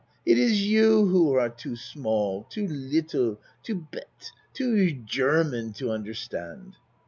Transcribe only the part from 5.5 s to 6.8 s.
to understand.